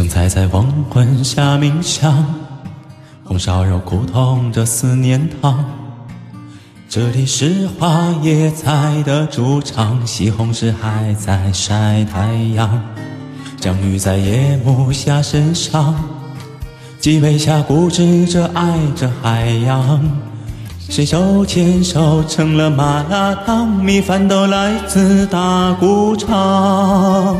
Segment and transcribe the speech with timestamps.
[0.00, 2.24] 生菜在黄昏下冥想，
[3.22, 5.62] 红烧肉苦痛着思念汤。
[6.88, 12.82] 这里是花椰菜的主场，西红柿还在晒太阳。
[13.60, 15.94] 江鱼在夜幕下身上，
[16.98, 20.00] 鸡尾虾固执着爱着海洋。
[20.78, 27.36] 谁手牵手成了麻辣烫，米饭都来自大鼓场。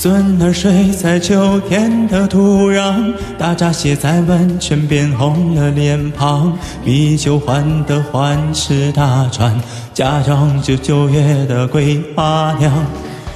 [0.00, 6.56] 孙儿睡在秋天的土壤，大闸蟹在温泉变红了脸庞。
[6.84, 9.60] 米酒换的欢是大船，
[9.92, 12.72] 假装着九月的桂花酿。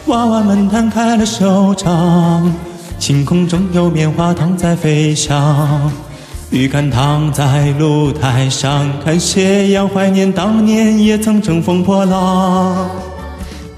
[0.06, 2.54] 娃娃们摊开了手掌，
[2.96, 5.90] 晴空中有棉花糖在飞翔。
[6.50, 12.88] 鱼竿躺在露台上，看斜阳，怀念当年也曾乘风破浪。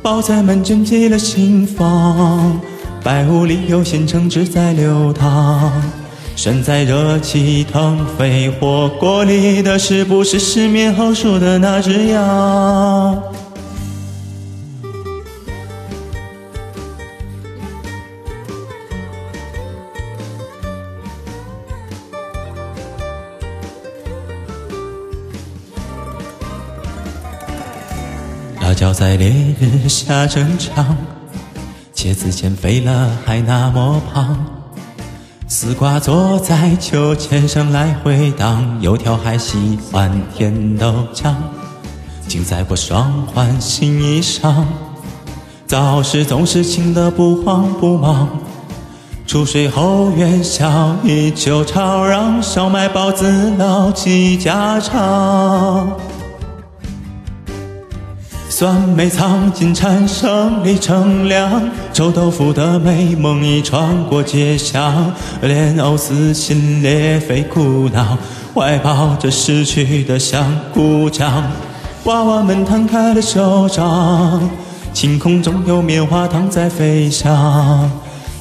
[0.02, 2.60] 包菜们卷起了心房。
[3.04, 5.70] 白雾里有鲜橙汁在流淌，
[6.36, 13.22] 身在热气腾飞火锅里的是不是失眠后数的那只羊？
[28.62, 30.96] 辣椒在烈日下生长。
[32.04, 34.36] 茄子减肥了还那么胖，
[35.48, 41.32] 丝瓜坐在秋千上来回荡，油条还喜欢甜豆浆，
[42.28, 44.64] 竞赛过双换新衣裳，
[45.66, 48.28] 早市总是清得不慌不忙，
[49.26, 55.90] 出水后元宵依旧吵嚷，烧麦包子老记家常。
[58.56, 61.60] 酸梅藏进蝉声里乘凉，
[61.92, 68.16] 臭豆腐的美梦已穿过街巷，莲藕撕心裂肺苦恼，
[68.54, 71.42] 怀抱着逝去的香菇酱。
[72.04, 74.48] 娃娃们摊开了手掌，
[74.92, 77.90] 晴空中有棉花糖在飞翔。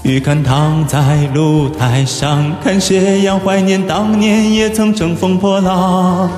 [0.04, 6.30] 鱼竿躺在露台上，看斜阳，怀念当年也曾乘风破浪。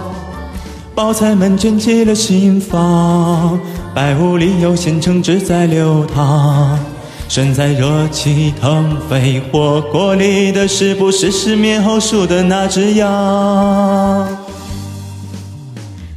[0.96, 3.60] 包菜们卷起了心房，
[3.94, 6.80] 白雾里有鲜橙汁在流淌。
[7.28, 14.26] 身在热气腾飞火锅里的是不是失眠后数的那只羊？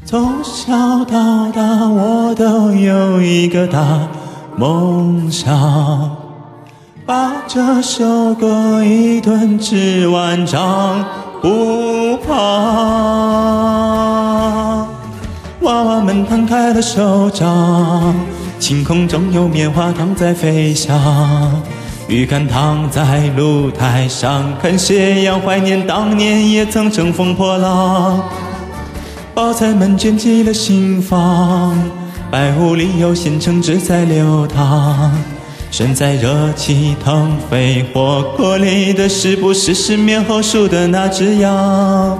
[0.04, 0.72] 从小
[1.06, 4.08] 到大，我都有一个大
[4.56, 6.16] 梦想，
[7.04, 11.04] 把这首歌一顿吃完长
[11.42, 13.57] 不胖。
[16.48, 18.14] 开了手掌，
[18.58, 21.62] 晴空中有棉花糖在飞翔。
[22.08, 28.22] 鱼竿躺在露台上，看斜阳，怀念当年也曾乘风破浪。
[29.34, 31.78] 包菜们卷起了心房，
[32.30, 35.12] 白雾里有鲜橙汁在流淌。
[35.70, 42.18] 身在热气腾飞火锅里的是不是失眠后数的那只羊？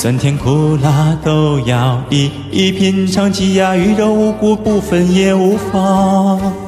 [0.00, 6.67] 酸甜苦辣都要一一品尝，鸡鸭鱼肉五谷不分也无妨。